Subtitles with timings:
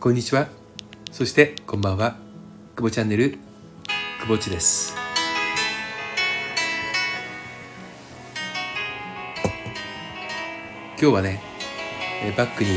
[0.00, 0.48] こんにちは。
[1.12, 2.16] そしてこんばんは。
[2.74, 3.36] 久保チャンネル
[4.22, 4.96] 久保地です。
[10.98, 11.42] 今日はね
[12.24, 12.70] えバックに、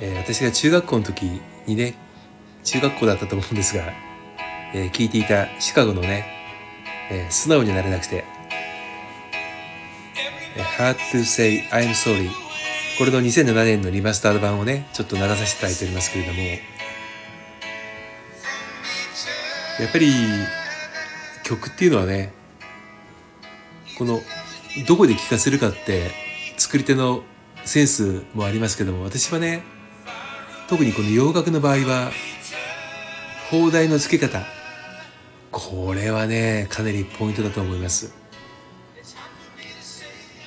[0.00, 1.94] えー私が中学校の時にね
[2.64, 3.92] 中学校だったと思うんですが、
[4.74, 6.26] えー聞いていたシカゴのね、
[7.08, 8.24] えー素直になれなくて
[10.56, 12.41] え Hard to say I'm sorry
[12.98, 16.40] これの2007年のリマスタード版をねちょっと流させていただいておりますけれども。
[19.80, 20.12] やっぱり
[21.44, 22.32] 曲っていうのはね
[23.98, 24.20] この
[24.86, 26.10] どこで聴かせるかって
[26.58, 27.22] 作り手の
[27.64, 29.62] センスもありますけども私はね
[30.68, 32.12] 特にこの洋楽の場合は
[33.50, 34.44] 放題の付け方。
[35.50, 38.14] これはねかなりポイントだと思います。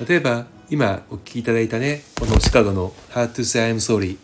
[0.08, 4.18] 例えば今お聞きいただいたねこのシカゴの「Hard to say I'm sorry」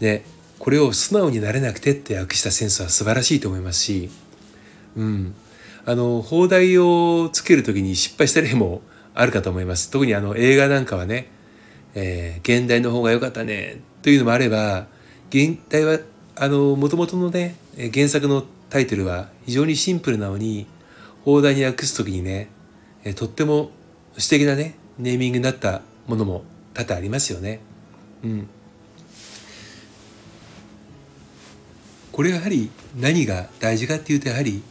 [0.00, 0.24] ね
[0.58, 4.10] これを素直になれなくてって訳したセンスは素晴らしいと思いますし
[4.96, 5.34] うん。
[5.84, 8.82] あの放題をつける時に失敗した例も
[9.14, 9.90] あるかと思います。
[9.90, 11.28] 特にあの映画なんかはね、
[11.94, 14.86] えー現代の方が良かったねというのもあれば
[15.30, 15.98] 現代は
[16.36, 17.56] あの元々のね
[17.92, 20.66] 原作のタイトルは非常にシンプルなのに
[21.24, 22.48] 放題に訳す時にね
[23.16, 23.70] とっても
[24.18, 27.60] 素敵なねネーミングになったものも多々ありますよね。
[28.24, 28.48] うん、
[32.12, 34.62] これはやはり何が大事かっていうとやはり、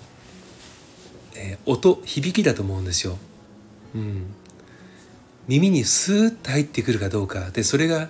[1.36, 3.17] えー音響きだと思うんですよ。
[3.95, 4.27] うん、
[5.47, 8.08] 耳にスーッと入ってくるかどうかでそれが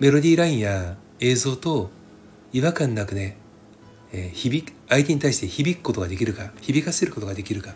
[0.00, 1.90] メロディーラインや映像と
[2.52, 3.36] 違和感なくね、
[4.12, 7.74] えー響く相手に対して響くことができるか響かせることができるか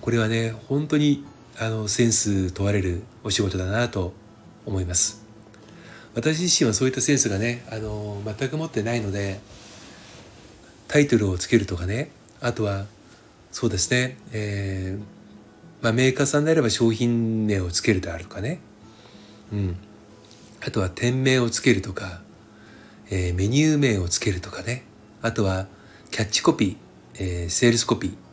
[0.00, 1.24] これはね本当に
[1.62, 4.14] あのセンス問われるお仕事だなと
[4.64, 5.22] 思います。
[6.14, 9.40] 私自身はそういったセンスがねあの全く持ってないので
[10.88, 12.10] タイトルをつけるとかね
[12.40, 12.86] あとは
[13.52, 18.60] そうですね、えーまあ、メーカーさんであれば商品名をつけるであるとかね、
[19.52, 19.76] うん、
[20.66, 22.22] あとは店名をつけるとか、
[23.10, 24.84] えーメニュー名をつけるとかね
[25.20, 25.66] あとは
[26.10, 26.76] キャッチコピー、
[27.14, 28.29] えーセールスコピー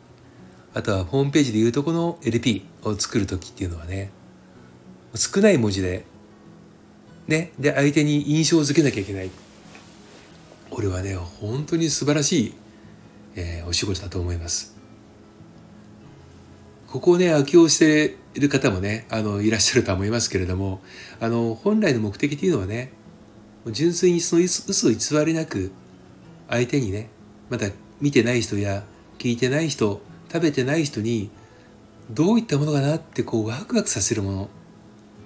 [0.74, 4.10] あとはホームページでいうとこの LP を作る時っていうのはね
[5.14, 6.04] 少ない文字で
[7.26, 9.30] ねで相手に印象づけなきゃいけない。
[10.70, 12.54] これはね本当に素晴らしい、
[13.36, 14.76] えーお仕事だと思います。
[16.86, 20.80] ここをね悪用している方もねあのいらっしゃるとは思いますけれども
[21.20, 22.92] あの本来の目的っていうのはね
[23.66, 25.70] 純粋にその嘘嘘偽りなく
[26.48, 27.10] 相手にね
[27.50, 27.68] まだ
[28.00, 28.84] 見てない人や
[29.18, 30.00] 聞いてない人
[30.30, 31.30] 食べてない人に
[32.10, 34.48] どういったものかなってこうワクワクさせるもの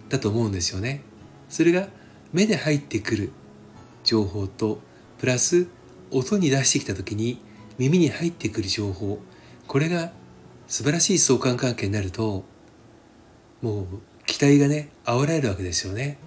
[0.09, 1.03] だと思うんですよね。
[1.49, 1.89] それが
[2.33, 3.33] 目で入ってくる
[4.05, 4.81] 情報と
[5.19, 5.67] プラス
[6.11, 7.41] 音に出してきた時に
[7.79, 9.19] 耳に入ってくる情報
[9.67, 10.12] これが
[10.67, 12.45] 素晴らしい相関関係になると
[13.61, 13.87] もう
[14.27, 16.19] 期待がね煽られるわけですよね。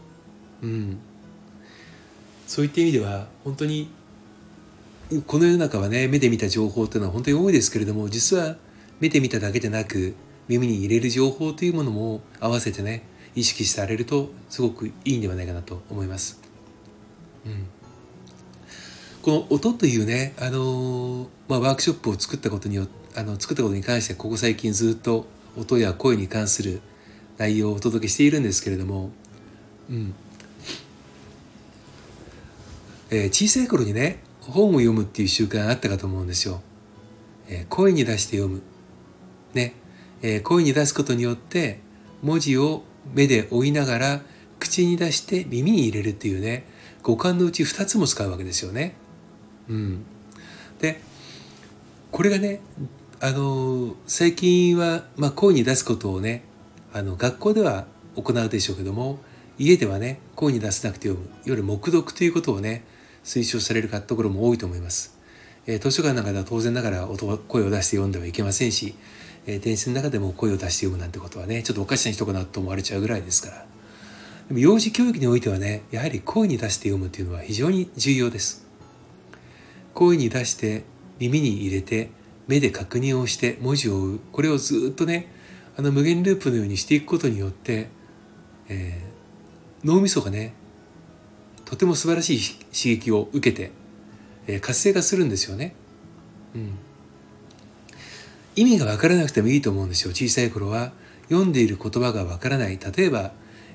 [0.61, 0.97] うん、
[2.47, 3.89] そういった意味では本当に
[5.27, 8.55] この世の中はね目で見た情報っていうのは本当に多いですけれども実は
[8.99, 10.15] 目で見ただけでなく
[10.47, 13.03] 耳に入れる情報というものも合わせてね
[13.35, 16.41] 意識されるとすごくいいんではないかなと思います。
[17.45, 17.67] うん、
[19.21, 25.27] この音というね、あのーまあ、ワークショップを作ったことによあの作ったことに関してここ最近ずっと
[25.57, 26.81] 音や声に関する
[27.37, 29.11] 内容をお届けしているんですけれども、
[29.89, 30.15] うん
[33.11, 36.61] えー小さい頃にね本を読むっていう習慣があったかと思うんですよ。
[37.47, 38.61] えー声に出して読む。
[39.53, 39.73] ね、
[40.21, 41.79] えー声に出すことによって
[42.21, 44.21] 文字を目で追いながら
[44.59, 46.65] 口に出して耳に入れるっていうね
[47.03, 48.95] 五感のうち2つも使うわけですよね。
[49.69, 50.05] うん、
[50.79, 51.01] で
[52.11, 52.61] これがね
[53.19, 56.43] あの最近は、まあ、声に出すことをね
[56.93, 57.85] あの学校では
[58.15, 59.19] 行うでしょうけども
[59.57, 62.83] 家ではね声に出せなくて読むいわゆる黙読ということをね
[63.25, 65.17] 推奨されるところも多いと思います。
[65.67, 68.95] え図書館の中では当然ながら音声を出して読んではいけませんし、
[69.47, 73.65] えー電車の中でも声を出して読むなんてことはねちょっとおかしな人かなと思われちゃうぐらいですから。
[74.47, 78.65] でも幼児教育においてはねやはり声に出して読むっていうのは非常に重要です。
[79.93, 80.83] 声に出して
[81.19, 82.11] 耳に入れて
[82.47, 84.19] 目で確認をして文字を追う。
[84.31, 85.33] これをずっとね
[85.77, 87.89] あの無限ループのようにしていくことによって、
[88.69, 89.15] えー
[89.85, 90.55] 脳みそがね
[91.65, 93.71] とても素晴らしい刺激を受けて、
[94.47, 95.75] え活性化するんですよね。
[96.55, 96.77] うん、
[98.55, 100.11] 意味が分からなくてもいいと思うんですよ。
[100.11, 100.93] 小さい頃は
[101.29, 102.79] 読んでいる言葉が分からない。
[102.79, 103.33] 例えば、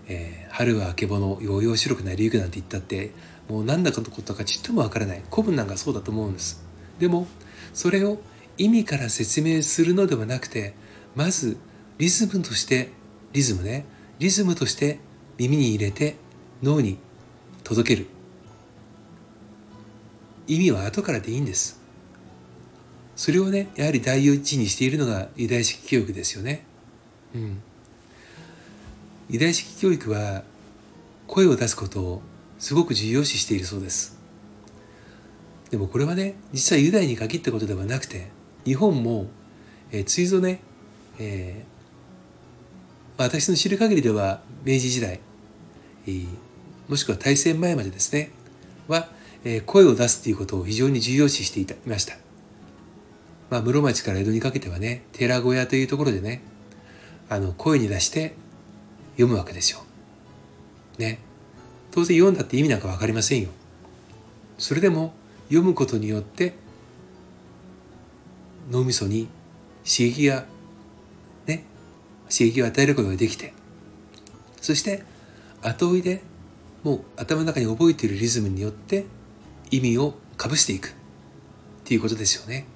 [0.08, 3.12] えー春はあけぼのようよう白くなりゆく」なんて言ったって
[3.48, 5.22] もう何だかのことかちっともわからない。
[5.30, 6.62] 古文なんかそうだと思うんです。
[6.98, 7.26] でも
[7.72, 8.20] それを
[8.58, 10.74] 意味から説明するのではなくて
[11.14, 11.56] まず
[11.98, 12.90] リズムとして
[13.32, 13.86] リズムね。
[14.18, 14.98] リズムとして
[15.38, 16.16] 耳に入れて
[16.62, 16.98] 脳に
[17.70, 18.08] 届ける。
[20.48, 21.80] 意味は後からでいいんです。
[23.14, 26.64] それをねやはり第一にしているのがユダヤ式教育ですよね。
[27.32, 27.62] うん。
[29.28, 30.42] ユダヤ式教育は
[31.28, 32.22] 声を出すことを
[32.58, 34.18] すごく重要視しているそうです。
[35.70, 38.32] でもこれはね実はユダヤに限ったことではなくて
[38.64, 39.28] 日本も、
[39.92, 40.60] えー、ついぞね、
[41.20, 45.20] えー、私の知る限りでは明治時代、
[46.08, 46.26] えー、
[46.90, 48.32] もしくは大戦前までですね
[48.88, 49.08] は、
[49.44, 52.16] え、声を出すということを非常に重要視していたいました。
[53.48, 56.42] まあ室町から江戸にかけてはね寺小屋というところでね
[57.28, 58.34] あの声に出して
[59.12, 59.84] 読むわけですよ
[60.98, 61.20] ね。
[61.92, 63.50] 当然読んだって意味なんか分かりませんよ。
[64.58, 65.14] それでも
[65.44, 66.54] 読むことによって
[68.68, 69.28] 脳みそに
[69.84, 70.44] 刺激が
[71.46, 71.62] ね
[72.28, 73.54] 刺激を与えることができて
[74.60, 75.04] そして
[75.62, 76.29] 後追いで
[76.82, 79.04] もう頭の中に覚えているリズムによって
[79.70, 80.88] 意味をかぶしていく。
[80.88, 80.92] っ
[81.84, 82.66] ていうことですよね。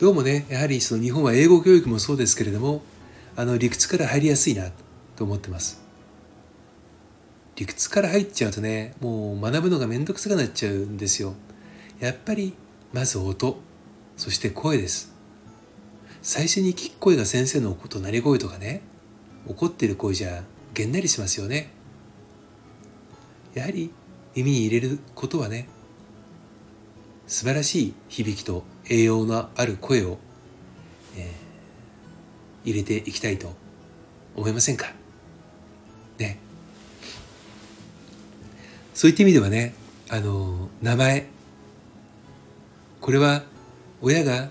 [0.00, 2.82] どうもねやはりその日本は英語教育もそうですけれども
[3.36, 4.70] あの理屈から入りやすいな
[5.16, 5.82] と思ってます。
[7.56, 11.34] 理屈から入っちゃうとねもう学ぶのが面倒くさくなっちゃうんですよ。
[12.00, 12.54] やっぱり
[12.92, 13.58] まず音
[14.16, 15.12] そして声です。
[16.22, 18.82] 最初に聞く声が先生のとなり声とかね
[19.46, 20.44] 怒ってる声じゃ
[20.74, 21.70] げんなりしますよね。
[23.54, 23.90] やはり
[24.34, 25.68] 耳に入れることはね
[27.26, 30.18] 素晴らしい響きと栄養のある声を、
[31.16, 33.52] えー、入れていきたいと
[34.36, 34.92] 思いませんか？
[36.18, 36.38] ね
[38.94, 39.74] そういった意味ではね、
[40.10, 41.26] あの、名前。
[43.00, 43.44] これは
[44.02, 44.50] 親が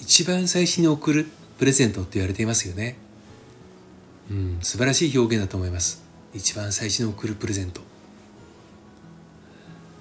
[0.00, 1.26] 一番最初に送る
[1.58, 2.98] プレゼントって言われていますよね。
[4.30, 6.02] うん、素晴らしい表現だと思います。
[6.34, 7.80] 一番最初に送るプレゼント。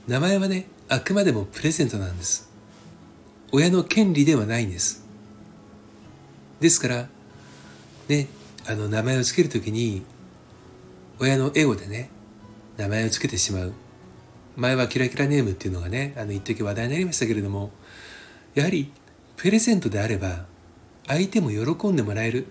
[0.08, 2.50] 名前はね、あくまでもプレゼントなんです。
[3.52, 5.06] 親の権利ではないんです。
[6.60, 7.08] ですから、
[8.08, 8.28] ね、
[8.68, 10.04] あの名前を付けるときに、
[11.20, 12.10] 親のエゴでね、
[12.78, 13.74] 名前を付けてしまう
[14.56, 17.72] 前はキラキラネームっていうのがねあの一時話題になりましたけれども
[18.56, 18.92] やはり
[19.36, 20.46] プレゼントであれば
[21.08, 22.48] 相手も喜んでもらえる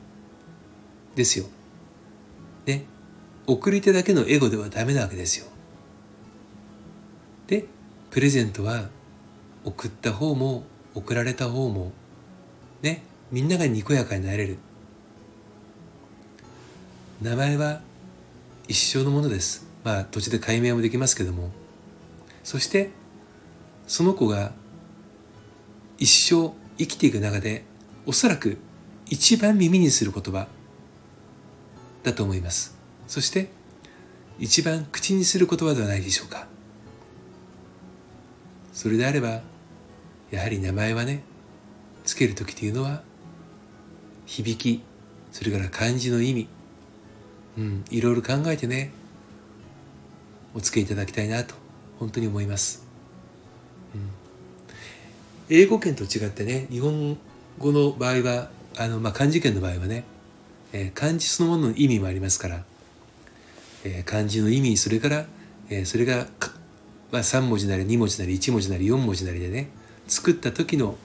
[1.14, 1.46] ですよ。
[2.66, 2.84] ね
[3.46, 5.46] 送り手だけのエゴではダメなわけですよ。
[7.46, 7.66] で
[8.10, 8.88] プレゼントは
[9.64, 11.92] 送った方も送られた方も
[12.82, 14.58] ねみんながにこやかになれる。
[17.20, 17.80] 名前は
[18.68, 19.66] 一生のものです。
[19.84, 21.50] まあ途中で解明もできますけども。
[22.44, 22.90] そして
[23.86, 24.52] その子が
[25.98, 27.64] 一生生きていく中で
[28.06, 28.58] おそらく
[29.06, 30.48] 一番耳にする言葉。
[32.02, 32.76] だと思います。
[33.06, 33.48] そして
[34.38, 36.48] 一番口にする言葉ではないでしょうか。
[38.82, 39.42] それであれば
[40.32, 41.22] やはり名前はね
[42.02, 43.04] つける時というのは
[44.26, 44.82] 響き
[45.30, 46.48] それから漢字の意味
[47.58, 48.90] うんいろいろ考えてね
[50.52, 51.54] お付けいただきたいなと
[52.00, 52.84] 本当に思います、
[53.94, 54.10] うん、
[55.48, 57.16] 英語圏と違ってね日本
[57.60, 60.02] 語の場合はあの、まあ、漢字圏の場合はね、
[60.72, 62.64] えー、漢字そのものの意味もありますから、
[63.84, 65.26] えー、漢字の意味それから、
[65.70, 66.26] えー、それが、
[67.12, 69.68] まあ、3文字なり2文字なり1文字なり4文字なりでね
[70.08, 70.96] 作った時の、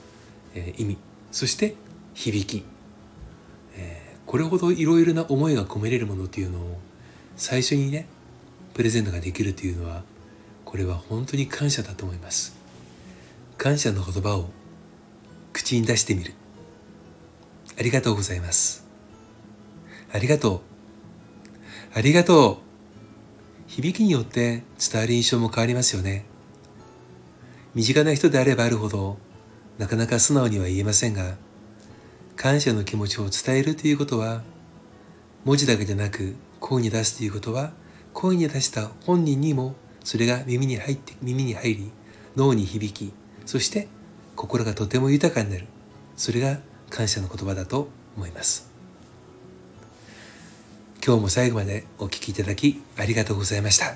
[0.55, 0.97] えー、意味
[1.31, 1.75] そして
[2.13, 2.65] 響き、
[3.75, 6.79] えー、これほどいろいろな思いが込めれるものっていうのを
[7.35, 8.07] 最初にね
[8.73, 10.03] プレゼントができるというのは
[10.63, 12.57] これは本当に感謝だと思います。
[13.57, 14.49] 感謝の言葉を
[15.53, 16.33] 口に出してみる。
[17.79, 18.85] ありがとうございます。
[20.13, 20.61] ありがとう。
[21.97, 22.66] ありがとう。
[23.77, 26.25] 響きによって伝わる印象も変わりますよね。
[27.75, 29.19] 身近な人であればあるほど
[29.77, 31.35] なかなか素直には言えませんが
[32.35, 34.41] 感謝の気持ちを伝えるということは
[35.45, 37.71] 文字だけでなく声に出すということは
[38.13, 41.91] 声に出した本人にもそれが耳に入って耳に入り
[42.35, 43.13] 脳に響き
[43.45, 43.89] そして
[44.35, 45.67] 心がとても豊かになる。
[46.15, 46.57] それが
[46.89, 48.76] 感謝の言葉だと思います。
[51.07, 53.95] 今日も最後までお聴きいただきありがとうございました。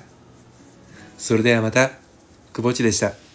[1.18, 1.90] それではまた
[2.54, 3.31] 久保地でした。